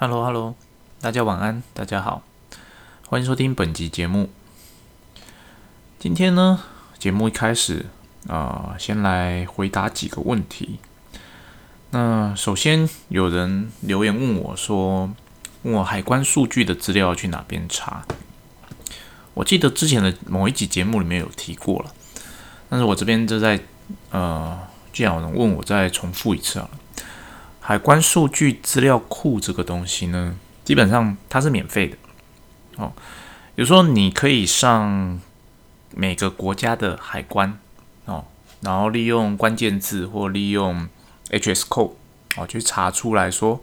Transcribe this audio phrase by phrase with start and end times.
[0.00, 0.54] Hello，Hello，
[1.00, 2.22] 大家晚安，大家好，
[3.08, 4.30] 欢迎收听本集节目。
[5.98, 6.62] 今天呢，
[7.00, 7.86] 节目一开始
[8.28, 10.78] 啊，先来回答几个问题。
[11.90, 15.10] 那首先有人留言问我说，
[15.62, 18.04] 问我海关数据的资料要去哪边查？
[19.34, 21.92] 我记得之前的某一集节目里面有提过了，
[22.68, 23.58] 但是我这边就在
[24.12, 24.56] 呃，
[24.92, 26.70] 既然有人问我，再重复一次啊。
[27.68, 31.98] 海关数据资料库这个东西呢，基本上它是免费的
[32.76, 32.94] 哦。
[33.56, 35.20] 有时候你可以上
[35.94, 37.58] 每个国家的海关
[38.06, 38.24] 哦，
[38.62, 40.88] 然后利用关键字或利用
[41.28, 41.92] HS code
[42.38, 43.62] 哦去查出来说，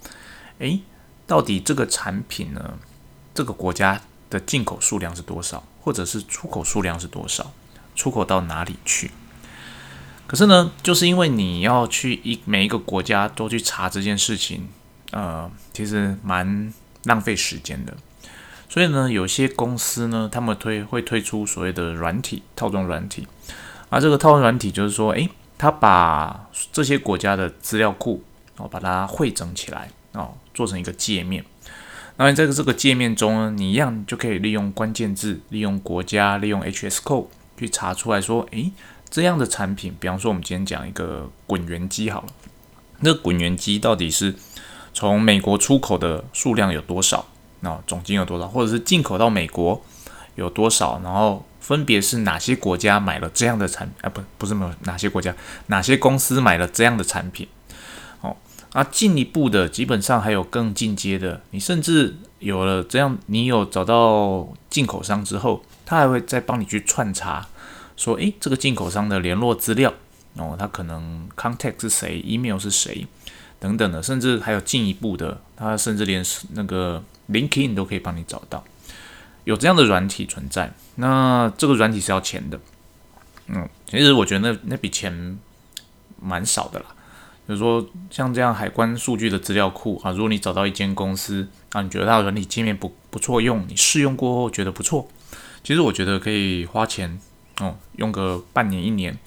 [0.60, 0.84] 诶，
[1.26, 2.78] 到底这个产品呢，
[3.34, 4.00] 这个国家
[4.30, 7.52] 的进口数量是多少，或者是出口数量是多少，
[7.96, 9.10] 出口到哪里去？
[10.28, 14.68] 可是呢，就是因为你要去一每一个国家都去查这件事情，
[15.12, 17.96] 呃，其实蛮浪费时间的。
[18.68, 23.28] 所以呢，有些公司呢，他们推会推出所谓的软体套装软体，
[23.90, 28.24] 而这个套装软体就是说，诶，他把这些国家的资料库
[28.58, 31.46] 哦，把它汇整起来哦，做成一个界面。
[32.18, 37.28] 那在这个界面中呢，你一样就可以利用关键字、利用国家、利用 HS code
[37.58, 38.72] 去查出来说，诶。
[39.10, 42.28] 这样的产品，比方说我们今天讲一个滚圆机好了，
[43.00, 44.36] 那滚圆机到底是
[44.94, 47.26] 从美国出口的数量有多少？
[47.62, 48.48] 那总金额多少？
[48.48, 49.82] 或者是进口到美国
[50.36, 51.00] 有多少？
[51.04, 53.90] 然后分别是哪些国家买了这样的产？
[54.02, 55.34] 啊，不，不是没有哪些国家，
[55.68, 57.48] 哪些公司买了这样的产品？
[58.22, 58.36] 哦，
[58.74, 67.48] 啊，进一步的，基本上还有更进阶的，你甚至有了这样，你有找到进口商之后，他还会再帮你去串查。
[67.96, 69.94] 说，诶，这个进口商的联络资料
[70.36, 73.08] 哦，他可能 contact 是谁，email 是谁
[73.60, 76.24] 等等的，甚至还有进一步的，他甚至连
[76.54, 78.64] 那个 link in 都可以帮你找到，
[79.46, 80.74] 有这样的软体存在。
[80.96, 82.60] 那这个软体是要钱的，
[83.48, 85.40] 嗯，其实我觉得那那笔钱
[86.22, 86.86] 蛮少的啦。
[87.48, 95.08] 就是说，像这样海关数据的资料库啊，如果你找到一间公司啊，你觉得它的软体界面不不错用，你试用过后觉得不错，
[95.64, 97.20] 其实我觉得可以花钱。
[97.62, 99.18] 哦，用个半年一年，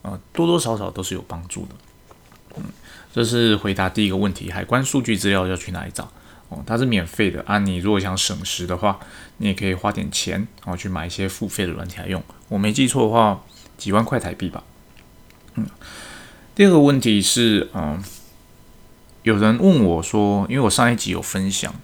[0.00, 1.74] 呃，多多少少都是有帮助的。
[2.56, 2.64] 嗯，
[3.12, 6.10] 这是回答第一个问题，海关数据资料要去哪里找？
[6.48, 7.58] 哦，它是免费的啊。
[7.58, 8.98] 你如果想省时的话，
[9.36, 12.22] 你也可以花点钱，然后去买一些付费的软体来用。
[12.48, 13.42] 我没记错的话，
[13.76, 14.64] 几万块台币吧。
[15.56, 15.66] 嗯，
[16.54, 18.02] 第二个问题是，嗯，
[19.22, 21.74] 有人问我说，因为我上一集有分享，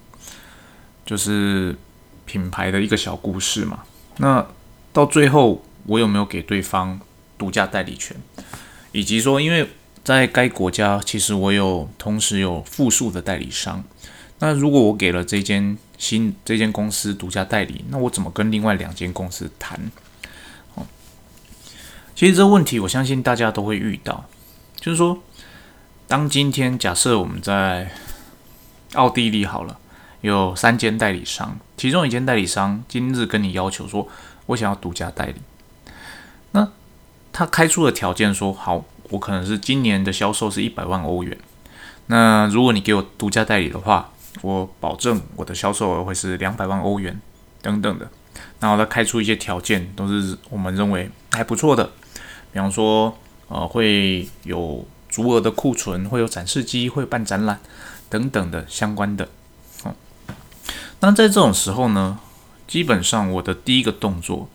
[1.05, 1.77] 就是
[2.25, 3.83] 品牌的一个小故事嘛，
[4.17, 4.47] 那
[4.95, 5.63] 到最后。
[5.87, 7.01] 我有没有给对方
[7.37, 8.17] 独家代理权？
[8.93, 9.69] 以及说，因为
[10.05, 13.83] 在该国家，其实我有同时有复数的代理商。
[14.39, 19.79] 那如果我给了这间新这间公司独家代理，那我怎么跟另外两间公司谈？
[20.75, 20.85] 哦，
[22.15, 24.25] 其实这个问题，我相信大家都会遇到。
[24.77, 25.23] 就是说，
[26.09, 27.93] 当今天假设我们在
[28.95, 29.79] 奥地利好了，
[30.21, 34.09] 有三间代理商，其中一间代理商今日跟你要求说，
[34.47, 35.37] 我想要独家代理。
[37.33, 41.39] 他开出的条件说好，我可能是今年的销售是一百万欧元。
[42.09, 44.11] 那如果你给我独家代理的话，
[44.43, 47.19] 我保证我的销售额会是两百万欧元
[47.63, 48.11] 等等的。
[48.61, 51.91] 然后他开出一些条件，都是我们认为还不错的，
[52.53, 53.17] 比方说
[53.49, 57.61] 呃会有足额的库存，会有展示机，会办展览
[58.11, 59.29] 等等的相关的。
[59.85, 59.95] 嗯，
[61.01, 62.19] 那在这种时候呢，
[62.67, 64.49] 基本上我的第一个动作。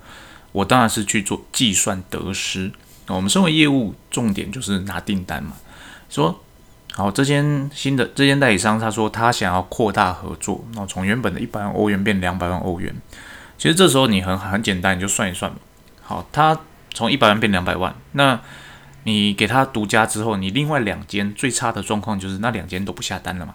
[0.57, 2.71] 我当然是去做计算得失。
[3.05, 5.53] 我们身为业务，重点就是拿订单嘛。
[6.09, 6.43] 说
[6.93, 12.91] 好，这间新的这间代理商，他说他想要扩大合作，那从原本的一百万欧元变两百万欧元。
[13.59, 15.59] 其实这时候你很很简单，你就算一算嘛。
[16.01, 16.59] 好，他
[16.91, 18.39] 从一百万变两百万，那
[19.03, 23.53] 你给他独家之后，你另外两间最差的状况就是那两间都不下单了嘛。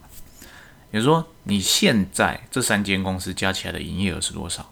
[0.93, 4.71] 也就是说，你现在这三间公司加起来的营业额是多少？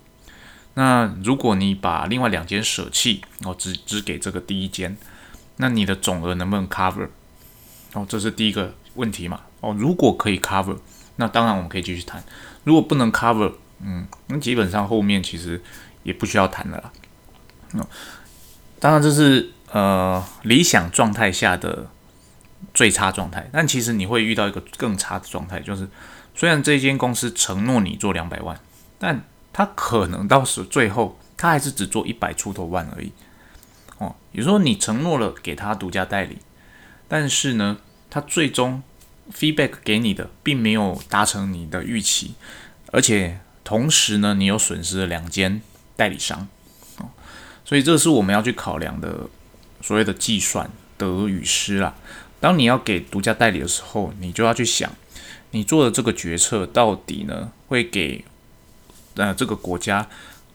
[0.74, 4.96] 那如果你把另外两间舍弃，哦，只只给这个第一间，
[5.56, 7.08] 那你的总额能不能 cover？
[7.92, 9.40] 哦，这是第一个问题嘛。
[9.60, 10.78] 哦，如果可以 cover，
[11.16, 12.22] 那当然我们可以继续谈。
[12.64, 15.60] 如果不能 cover，嗯，那基本上后面其实
[16.02, 16.92] 也不需要谈了啦。
[17.74, 17.84] 嗯，
[18.78, 21.90] 当然这是呃理想状态下的
[22.72, 25.88] 最差状态，但其实你会遇到一个更差的状态，就是
[26.34, 28.58] 虽然这间公司承诺你做两百万，
[28.98, 33.12] 但他可能到时最后，他还是只做一百出头万而已，
[33.98, 36.38] 哦，也就是说你承诺了给他独家代理，
[37.08, 38.82] 但是呢，他最终
[39.32, 42.34] feedback 给你的并没有达成你的预期，
[42.92, 45.60] 而且同时呢，你又损失了两间
[45.96, 46.48] 代理商，
[46.98, 47.10] 哦，
[47.64, 49.28] 所以这是我们要去考量的
[49.80, 51.94] 所谓的计算得与失啦。
[52.40, 54.90] 当你要给独家代理的时候，你就要去想，
[55.50, 58.24] 你做的这个决策到底呢会给
[59.14, 60.06] 呃这个国家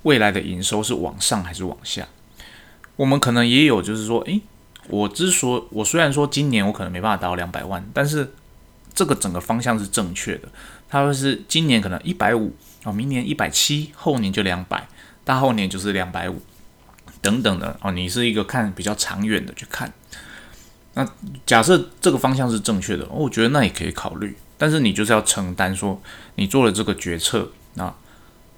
[0.04, 2.08] 未来的营收是往上还是往下？
[2.96, 4.42] 我们可能也有就是说，诶，
[4.88, 8.34] 我之所我虽然说今年我可能没办法达到两百万，但是
[8.94, 10.48] 这个整个方向是正确的。
[10.88, 14.88] 它会是今年可能一百五哦，明年一百七，后年就两百，
[15.24, 16.42] 大后年就是两百五
[17.22, 17.92] 等等的哦。
[17.92, 19.92] 你是一个看比较长远的去看。
[20.94, 21.06] 那
[21.46, 24.38] 假设这个方向是正确的，我觉得那也可以考虑。
[24.58, 26.02] 但是你就是要承担说，
[26.36, 27.94] 你做了这个决策，那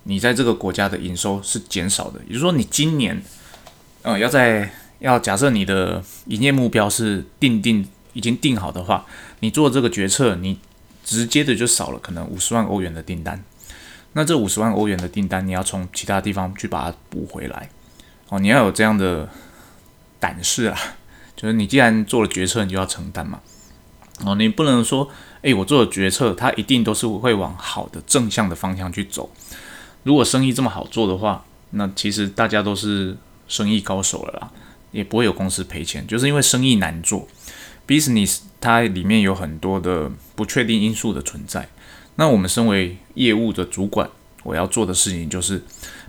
[0.10, 2.20] 你在这个国家的营收是减少的。
[2.28, 3.22] 也就是说，你今年，
[4.04, 9.06] 呃，要在要假设你的营业目标是定定已经定好的话，
[9.42, 10.58] 你做这个决策，你
[11.04, 13.44] 直接的就少了可能五十万欧元的订单。
[14.14, 17.70] 那这五十万欧元的订单，你要从其他地方去把它补回来。
[18.30, 19.30] 哦，你要有这样的
[20.20, 20.80] 胆识啊。
[21.36, 23.40] 就是你既然做了决策，你就要承担嘛。
[24.26, 25.08] 哦，你不能说，
[25.42, 29.30] 诶，我做的决策，它一定都是会往好的正向的方向去走。
[30.08, 33.18] 如果生意这么好做的话，那其实大家都是
[33.50, 34.50] 生意高手了啦，
[34.94, 36.08] 也不会有公司赔钱。
[36.08, 37.28] 就是因为生意难做
[37.86, 41.68] ，business 它里面有很多的不确定因素的存在。
[42.16, 44.10] 那我们身为业务的主管，
[44.44, 45.62] 我要做的事情就是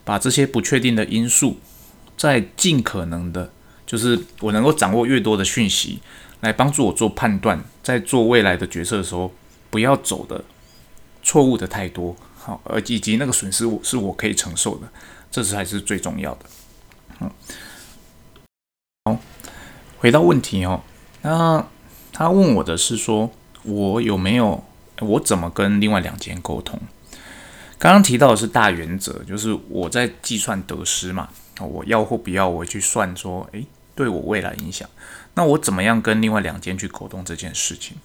[0.04, 1.56] 把这些不确定的因素，
[2.16, 3.50] 在尽可能的。
[3.84, 5.98] 就是我能够掌握越多的讯息，
[6.42, 9.32] 来帮助我做判断，在做未来的决策的时候，
[9.70, 10.44] 不要走的
[11.20, 14.88] 错误的太多，好，而以及那个损失我是我可以承受的，
[15.30, 16.46] 这才是最重要的。
[17.20, 17.30] 嗯，
[19.04, 19.18] 好，
[19.98, 20.82] 回到问题哦，
[21.22, 21.66] 那
[22.12, 23.30] 他问我的是说，
[23.64, 24.64] 我有没有，
[25.00, 26.80] 我怎么跟另外两间沟通？
[27.78, 31.28] 刚刚提到的是大原则，就是我在计算得失嘛，
[31.60, 33.66] 我要或不要，我去算说，诶。
[33.98, 34.88] 对我未来影响，
[35.34, 37.96] 那我怎么样跟另外两间去沟通这件事情？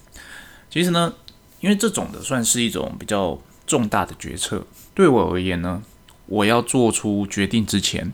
[0.68, 1.14] 其实呢，
[1.60, 4.64] 因为这种的算是一种比较重大的决策，
[4.94, 5.82] 对我而言呢，
[6.26, 8.12] 我要做出决定之前，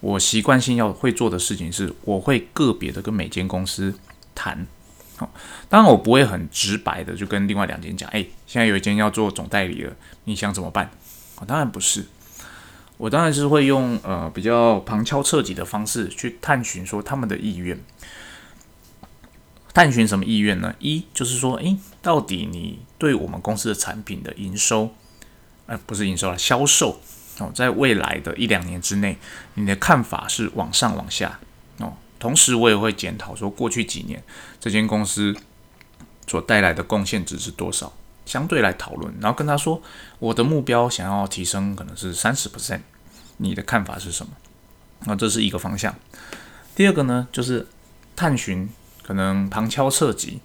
[0.00, 3.94] 我习惯性要会做的事情是，我会个别的跟每间公司
[4.34, 4.66] 谈。
[5.16, 5.30] 好，
[5.68, 9.92] 当然我不会很直白的就跟另外两间讲，哎，现在有一间要做总代理了，
[10.24, 10.90] 你想怎么办？
[11.36, 12.04] 啊，当然不是。
[12.98, 17.78] 我当然是会用呃比较旁敲侧击的方式去探寻说他们的意愿，
[19.76, 20.74] 探寻什么意愿呢？
[20.78, 24.94] 一就是说，诶，到底你对我们公司的产品的营收，
[25.66, 26.98] 呃，不是营收了，销售
[27.40, 29.18] 哦，在未来的一两年之内，
[29.52, 31.38] 你的看法是往上往下
[31.76, 31.92] 哦。
[32.18, 34.24] 同时，我也会检讨说过去几年
[34.58, 35.36] 这间公司
[36.26, 37.92] 所带来的贡献值是多少。
[38.24, 39.82] 相对来讨论，然后跟他说，
[40.18, 42.80] 我的目标想要提升可能是三十 percent，
[43.36, 44.32] 你的看法是什么？
[45.00, 45.94] 那这是一个方向。
[46.74, 47.66] 第二个呢，就是
[48.16, 48.66] 探寻，
[49.06, 50.40] 可能旁敲侧击，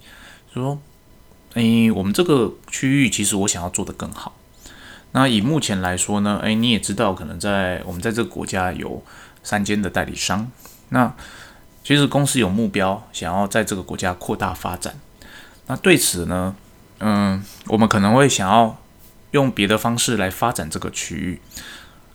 [0.54, 0.78] 说，
[1.54, 4.36] 诶，我们这个区域其实我想要做得更好。
[5.10, 9.02] 那以目前来说呢，诶，你也知道，可能在我们在这个国家有
[9.42, 10.48] 三间的代理商。
[10.90, 11.12] 那
[11.82, 14.94] 其实公司有目标，想要在这个国家扩大发展。
[15.66, 16.54] 那对此呢？
[17.00, 18.80] 嗯，我们可能会想要
[19.32, 21.40] 用别的方式来发展这个区域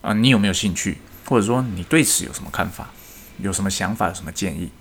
[0.02, 1.00] 啊，你有没有兴趣？
[1.26, 2.92] 或者说你对此有什么看法？
[3.40, 4.08] 有什么想法？
[4.08, 4.72] 有什么建议？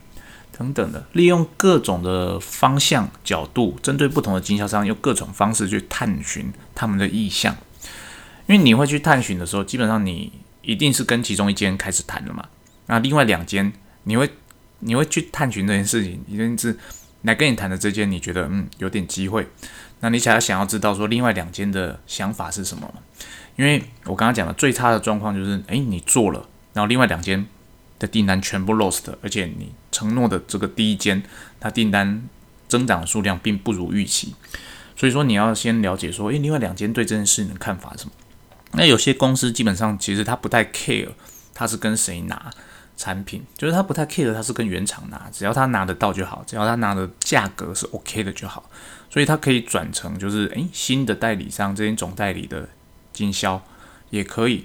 [0.56, 7.54] 等等的，利用各种的方向角度，针对不同的经销商，用各种方式去探寻他们的意向。
[8.46, 10.32] 因为你会去探寻的时候，基本上你
[10.62, 12.44] 一定是跟其中一间开始谈了嘛。
[12.86, 13.72] 那另外两间，
[14.04, 14.30] 你会
[14.78, 16.78] 你会去探寻这件事情，一定是
[17.22, 19.46] 来跟你谈的这间，你觉得嗯有点机会。
[20.00, 22.94] 那你想要想要知道说另外两间的想法是什么吗？
[23.56, 27.44] 因为我刚刚讲的最差的状况就是，诶，你做了，然后另外两间
[27.98, 31.22] 的订单全部 lost，而且你承诺的这个第一间，
[31.58, 32.28] 它订单
[32.68, 34.34] 增长的数量并不如预期，
[34.96, 38.12] 所以说你要先了解说，诶，另外两间对这件事情的看法是什么？
[38.72, 41.08] 那有些公司基本上其实他不太 care，
[41.54, 42.50] 他是跟谁拿。
[42.98, 48.70] 产品就是他不太 care，他是跟原厂拿，只要他拿得到就好，只要他拿的价格是 OK 的就好，
[49.10, 52.66] 所以他可以转成就是诶新的代理商这些总代理的
[53.12, 53.62] 经销
[54.08, 54.64] 也可以。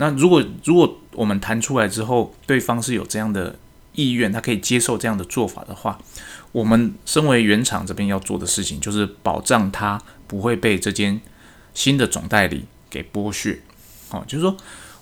[0.00, 3.54] 那如果如果我们谈出来之后，对方是有这样的
[3.92, 5.98] 意愿，他可以接受这样的做法的话，
[6.52, 11.20] 我们身为原厂这边要做的事情就是保障他不会被这间
[11.74, 13.60] 新的总代理给剥削。
[14.08, 14.56] 好，就是说。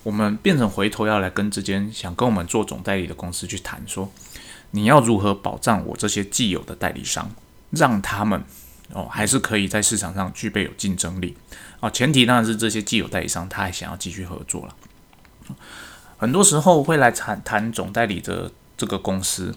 [0.05, 4.11] 我们变成回头要来跟这间想跟我们做总代理的公司去谈，说
[4.71, 7.31] 你要如何保障我这些既有的代理商，
[7.71, 8.43] 让他们
[8.93, 11.37] 哦，还是可以在市场上具备有竞争力
[11.81, 11.91] 哦。
[11.91, 14.75] 前提当然是这些既有代理商他还想要继续合作了。
[16.17, 19.55] 很多时候会来谈谈总代理的这个公司，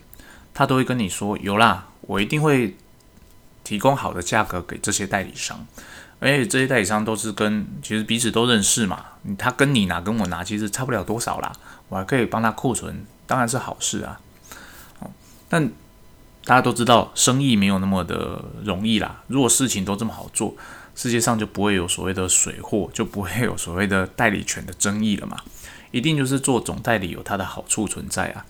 [0.54, 2.76] 他都会跟你说有啦，我一定会
[3.64, 5.66] 提供好的价格给这些代理商，
[6.20, 9.06] 而且这些代理商都是跟其实彼此都认识嘛，
[9.38, 11.52] 他跟你拿跟我拿其实差不了多少啦，
[11.90, 14.20] 我还可以帮他库存，当然是好事啊。
[15.50, 15.68] 但
[16.46, 20.56] 大家都知道生意没有那么的容易啦，如果事情都这么好做，
[20.96, 25.38] 世界上就不会有所谓的水货，就不会有所谓的代理权的争议了嘛。
[25.92, 28.46] 一定就是做总代理有它的好处存在啊。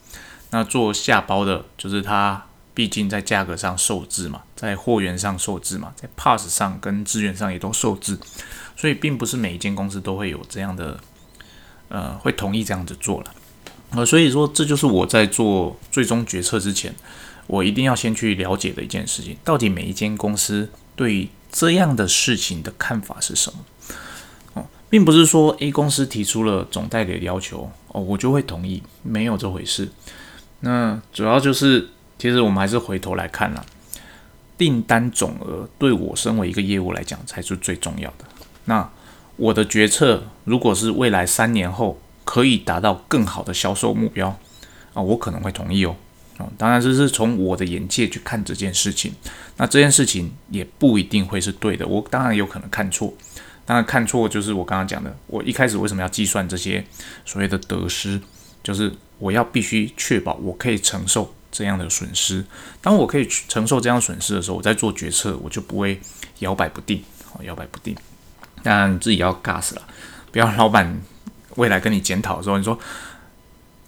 [0.52, 8.18] 那做下包的，就是它毕竟在价格上受制嘛，在货源上受制嘛，在 pass 上跟资源上也都受制，
[8.76, 11.00] 所以并不是每一间公司都会有这样的，
[11.90, 13.34] 呃，会同意这样子做了。
[13.92, 16.94] 呃，所以说这就是我在做最终决策之前，
[17.48, 23.60] 我一定要先去了解的一件事情，到底每一间公司对这样的事情的看法是什么。
[24.92, 29.90] 并不是说 A 公司提出了总代理的要求哦，我就会同意，没有这回事。
[30.60, 31.88] 那主要就是，
[32.20, 33.66] 其实我们还是回头来看啦，
[34.58, 38.26] 订单总额对我身为一个业务来讲才是最重要的。
[38.66, 38.88] 那
[39.38, 44.38] 我的决策，如果是未来三年后可以达到更好的销售目标
[44.94, 45.96] 啊，我可能会同意哦。
[46.38, 49.14] 哦，当然这是从我的眼界去看这件事情，
[49.56, 53.14] 那这件事情也不一定会是对的，我当然有可能看错。
[53.72, 56.86] 当然看错就是我刚刚讲的，我一开始为什么要计算这些
[57.24, 58.20] 所谓的得失，
[58.62, 62.44] 就是我要必须确保我可以承受这样的损失。
[62.82, 65.98] 当我可以承受这样损失的时候，我在做决策我就不会
[66.40, 67.02] 摇摆不定，
[67.44, 67.96] 摇摆不定。
[68.62, 69.82] 当然你自己要 gas 了，
[70.34, 71.02] 不要老板
[71.56, 72.78] 未来跟你检讨的时候，你说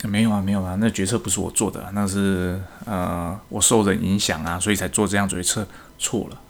[0.03, 5.67] 没有啊，没有啊，那决策不是我做的，那是呃我受人影响啊，所以才做这样决策，
[5.99, 6.41] 错了，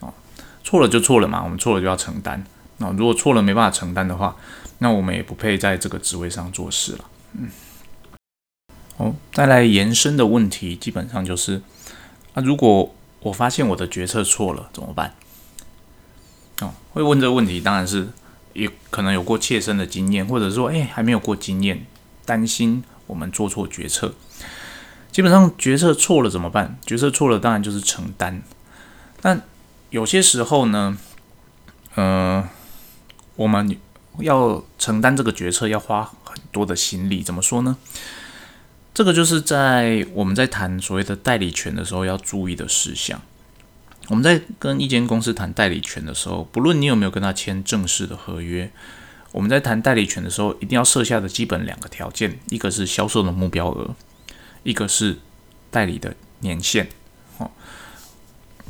[0.00, 0.12] 哦，
[0.64, 2.44] 错了就错了嘛，我们错了就要承担。
[2.82, 4.36] 那如果错了没办法承担的话，
[4.78, 7.04] 那我们也不配在这个职位上做事了。
[7.34, 7.48] 嗯，
[8.96, 11.62] 哦，再来延伸的问题，基本上就是，
[12.34, 15.14] 啊，如果我发现我的决策错了怎么办？
[16.60, 18.08] 哦，会问这个问题，当然是
[18.52, 21.86] 也可能有过切身的经验，或者说，哎，还没有过经验，
[22.24, 24.12] 担心我们做错决策。
[25.12, 26.76] 基本上决策错了怎么办？
[26.84, 28.42] 决策错了，当然就是承担。
[29.20, 29.42] 但
[29.90, 30.98] 有些时候呢，
[31.94, 32.44] 嗯。
[33.36, 33.78] 我们
[34.18, 37.22] 要承担这个决策，要花很多的心力。
[37.22, 37.76] 怎么说呢？
[38.94, 43.20] 这个就是在我们在谈所谓的代理权的时候要注意的事项。
[44.08, 48.70] 我们在跟一间公司谈代理权的时候，不论你有没有跟他签正式的合约，
[49.30, 53.94] 我们在谈代理权的时候，一定要设下的基本两个条件：一个是销售的目标额，
[54.62, 55.18] 一个是
[55.70, 56.88] 代理的年限。
[57.38, 57.50] 哦，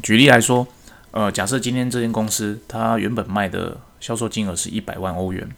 [0.02, 0.69] 举例来说，
[1.12, 5.49] 呃，假设今天这间公司它原本卖的销售金额是一百万欧元，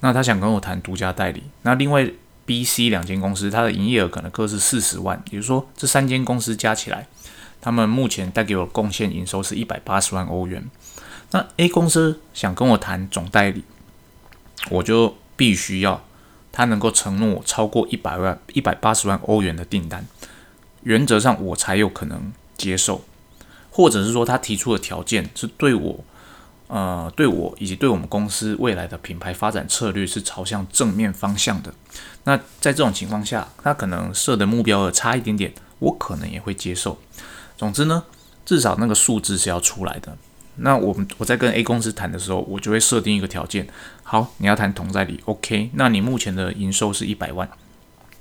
[0.00, 1.44] 那他想跟我谈独家代理。
[1.62, 2.10] 那另外
[2.44, 7.06] B、C 两间公司，它的营业额可能各是四十万，也就是说这三间公司加起来，
[7.60, 10.64] 他们目前带给我贡献营收是一百八十万欧元。
[11.32, 13.64] 那 A 公司想跟我谈总代理，
[14.70, 16.04] 我就必须要
[16.52, 20.06] 他能够承诺我超过一百万、一百八十万欧元的订单，
[20.84, 23.04] 原则上我才有可能接受，
[23.76, 26.02] 或者是说他提出的条件是对我。
[26.68, 31.72] 呃，对我以及对我们公司未来的品牌发展策略是朝向正面方向的。
[32.24, 36.98] 那在这种情况下，他可能设的目标的差一点点，我可能也会接受。
[37.56, 38.02] 总之呢，
[38.44, 40.18] 至少那个数字是要出来的。
[40.56, 43.68] 那我们我在跟 A 公司谈的时候，我就会设定一个条件：
[44.02, 45.70] 好，你要谈同在理，OK？
[45.74, 47.48] 那你目前的营收是一百万，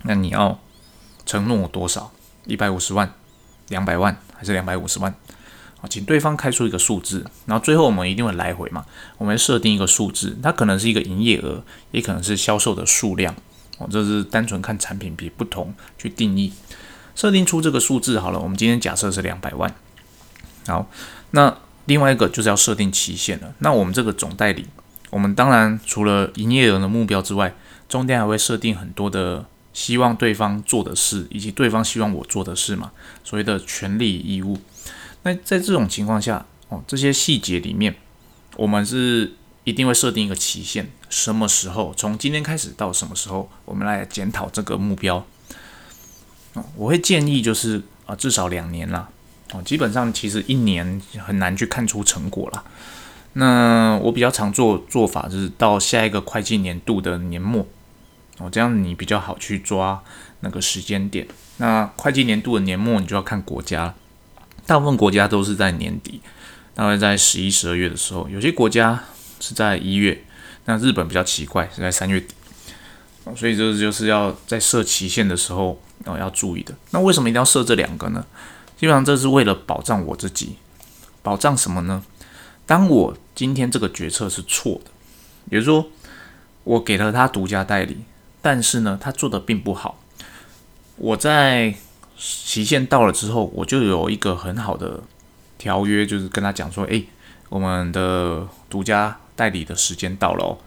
[0.03, 0.59] 那你要
[1.25, 2.11] 承诺我多少？
[2.45, 3.11] 一百五十万、
[3.69, 5.15] 两百万还是两百五十万？
[5.87, 8.85] 请对方开出一个数字，然后最后我们一定会来回嘛？
[9.17, 13.35] 我们设定一个数字，它可能是一个营业额，也可能是销售的数量。
[13.77, 16.53] 哦，这是单纯看产品比不同去定义，
[17.13, 18.39] 设定出这个数字好了。
[18.39, 19.75] 我们今天假设是两百万。
[20.67, 20.89] 好，
[21.31, 23.53] 那另外一个就是要设定期限了。
[23.59, 24.65] 那我们这个总代理，
[25.09, 27.53] 我们当然除了营业额的目标之外，
[27.89, 32.91] 中间还会设定很多的希望对方做的事，以及对方希望我做的事嘛，
[33.25, 34.57] 所谓的权利义务。
[35.25, 37.95] 那在这种情况下，哦，这些细节里面，
[38.57, 45.25] 我们是一定会设定一个期限，什么时候从今天开始到什么时候，我们来检讨这个目标。
[46.53, 49.09] 哦，我会建议就是啊，至少两年啦。
[49.51, 52.63] 哦，基本上其实一年很难去看出成果啦。
[53.33, 57.65] 那我比较常做做法就是到下一个会计年度的年末，
[58.37, 60.03] 哦，这样你比较好去抓
[60.41, 61.27] 那个时间点。
[61.57, 63.95] 那会计年度的年末，你就要看国家。
[64.65, 66.21] 大部分国家都是在年底，
[66.73, 69.03] 大概在十一、十二月的时候，有些国家
[69.39, 70.23] 是在一月，
[70.65, 72.33] 那日本比较奇怪是在三月底，
[73.35, 76.73] 所以这就是要在设期限的时候哦要注意的。
[76.91, 78.25] 那为什么一定要设这两个呢？
[78.77, 80.57] 基本上这是为了保障我自己，
[81.21, 82.03] 保障什么呢？
[82.65, 84.91] 当我今天这个决策是错的，
[85.51, 85.87] 也就是说
[86.63, 87.99] 我给了他独家代理，
[88.41, 90.01] 但是呢他做的并不好，
[90.97, 91.75] 我在
[92.17, 95.01] 期限到了之后，我就有一个很好的。
[95.57, 97.07] 条约就是跟他讲说，诶，
[97.47, 100.57] 我们的独家代理的时间到了哦，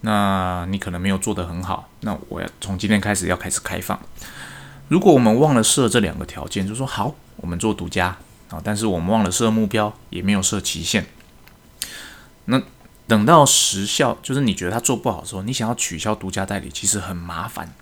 [0.00, 4.00] 那你可能没有做得很好，那我要从今天开始要开始开放。
[4.88, 8.16] 如果我们忘了设这两个条件，就说好，我们做独家
[8.48, 11.06] 啊，但是我们忘了设目标，也没有设期限。
[12.46, 12.60] 那
[13.06, 17.72] 等到时效，就是你觉得他做不好的时候，你想要取消独家代理，其实很麻烦，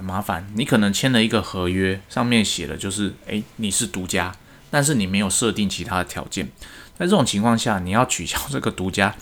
[0.00, 0.50] 麻烦。
[0.54, 4.34] 你可能签了一个合约，上面写的就是，诶，你是独家。
[4.72, 6.48] 但是你没有设定其他的条件，
[6.96, 9.12] 在这种情况下，你要取消这个独家，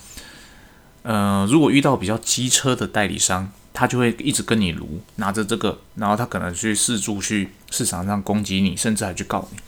[1.05, 9.59] 呃，如果遇到比较机车的代理商，他就会一直跟你撸，拿着这个，然后他可能去四处去市场上攻击你，甚至还去告你。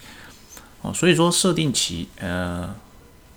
[0.83, 2.75] 哦，所以说设定期，呃，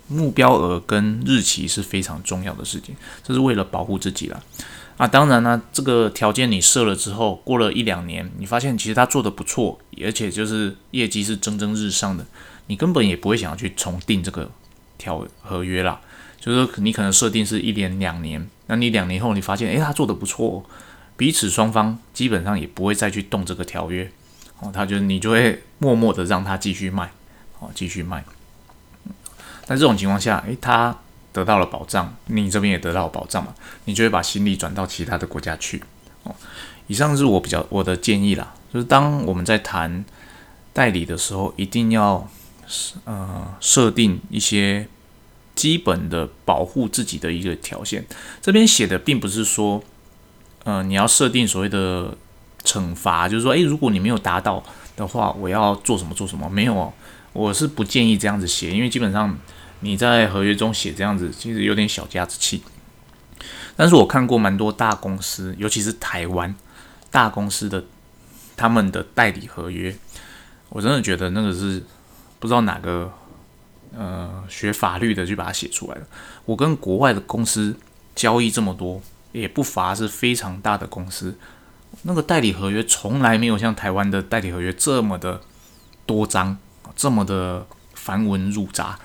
[0.08, 2.94] 目标额跟日期是非常重要的事情，
[3.26, 4.42] 这是为了保护自己了。
[4.96, 12.24] 啊，当然呢，这个条件你设了之后，过了一两年，你发现其实他做的不错，而且就是业绩是蒸蒸日上的，
[12.68, 14.48] 你根本也不会想要去重订这个
[14.96, 16.00] 条合约啦。
[16.38, 20.64] 就是说，你可能设定是一年两年，那你两年后你发现，诶，他做的不错，
[21.16, 24.08] 彼此双方基本上也不会再去动这个条约，
[24.60, 27.10] 哦，他就你就会默默的让他继续卖，
[27.58, 28.24] 哦，继续卖。
[29.66, 30.96] 那这种情况下，诶，他。
[31.34, 33.52] 得到了保障，你这边也得到了保障嘛？
[33.86, 35.82] 你就会把心力转到其他的国家去
[36.22, 36.32] 哦。
[36.86, 40.04] 以上是我比较我的建议啦，就是当我们在谈
[40.72, 42.28] 代理的时候，一定要
[43.04, 44.86] 呃设定一些
[45.56, 48.06] 基本的保护自己的一个条件。
[48.40, 49.82] 这边写的并不是说，
[50.62, 52.16] 呃，你要设定所谓的
[52.62, 54.62] 惩罚，就是说，诶，如果你没有达到
[54.94, 56.48] 的话，我要做什么做什么？
[56.48, 56.92] 没有哦，
[57.32, 59.36] 我是不建议这样子写，因为基本上。
[59.84, 62.62] 你在合约中写这样子，其实有点小家子气。
[63.76, 66.54] 但是我看过蛮多大公司，尤其是台湾
[67.10, 67.84] 大公司的
[68.56, 69.94] 他们的代理合约，
[70.70, 71.84] 我真的觉得那个是
[72.38, 73.12] 不知道哪个
[73.94, 76.06] 呃学法律的去把它写出来的。
[76.46, 77.76] 我跟国外的公司
[78.14, 81.36] 交易这么多，也不乏是非常大的公司，
[82.04, 85.42] 那个代理合约从来没有像台湾的代理合约这么的
[86.06, 86.56] 多章，
[86.96, 88.98] 这么的繁文缛杂。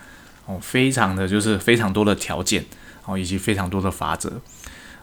[0.49, 2.65] 哦，非常的就是非常多的条件，
[3.05, 4.31] 哦，以及非常多的法则，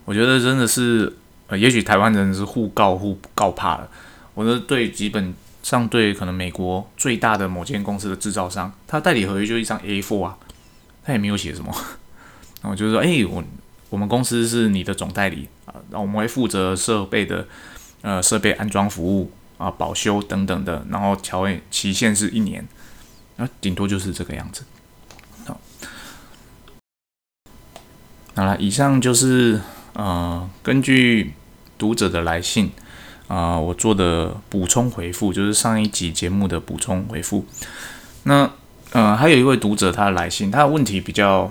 [0.04, 3.88] 我觉得真的是，呃，也许台湾人是互告互告怕了。
[4.34, 5.32] 我的对基本
[5.62, 10.36] 上对可能美国最大的某间公司的制造商，他代理合约就一张 A4 啊，
[11.04, 11.72] 他也没有写什么，
[12.60, 13.44] 然后就是说，哎，我
[13.88, 17.46] 我们公司是你的总代理啊，然后我们会负责设备的
[18.02, 22.66] 呃设备安装服务啊保修等等的，然后条期限是一年，
[23.36, 24.64] 那顶多就是这个样子。
[28.36, 29.58] 好了，以上就是
[29.94, 31.32] 呃，根据
[31.78, 32.70] 读者的来信
[33.28, 37.46] 啊，我做的补充回复，就是上一集节目的补充回复。
[38.24, 38.50] 那
[38.92, 41.50] 呃，还有一位读者他的来信，他的问题比较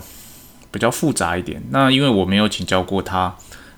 [0.70, 1.60] 比较复杂一点。
[1.72, 3.36] 那因为我没有请教过他，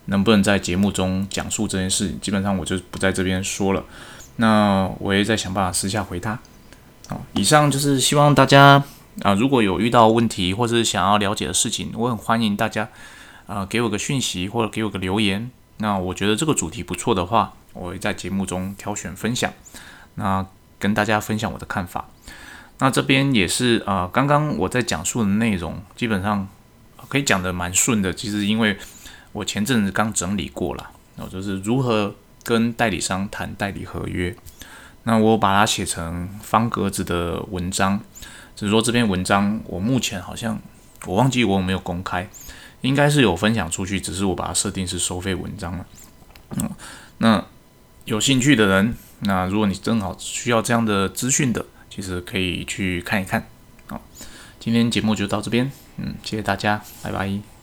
[0.08, 3.86] 能不能在节目中讲述这件事，基本上我就不在这边说了。
[4.36, 6.38] 那我也在想办法私下回他。
[7.08, 8.84] 好，以上就是希望大家。
[9.23, 12.88] 啊，如果有遇到问题或是想要了解的事情，我很欢迎大家，
[13.47, 15.49] 啊，给我个讯息或者给我个留言。
[15.77, 19.51] 那我觉得这个主题不错的话，我会在节目中挑选分享，
[20.15, 20.45] 那
[20.77, 22.10] 跟大家分享我的看法。
[22.77, 26.47] 那这边也是啊，刚刚我在讲述的内容基本上
[27.08, 28.13] 可以讲的蛮顺的。
[28.13, 28.77] 其实因为
[29.32, 34.36] 我前阵子刚整理过了，然后就是如何跟代理商谈代理合约。
[35.03, 37.99] 那我把它写成方格子的文章。
[38.58, 40.60] 只是说这篇文章，我目前好像
[41.06, 42.28] 我忘记我有没有公开，
[42.82, 45.86] 应该是有分享出去，只是我把它设定是收费文章了。
[46.58, 46.70] 嗯，
[47.20, 47.46] 那
[48.06, 53.48] 有兴趣的人，那如果你正好需要这样的资讯的，其实可以去看一看。
[53.86, 54.02] 好，
[54.60, 57.57] 今天节目就到这边，嗯，谢谢大家，拜拜。